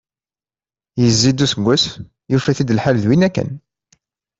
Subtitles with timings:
[1.01, 1.83] Yezzi-d useggas,
[2.31, 3.49] yufa-t-id lḥal d winna kan.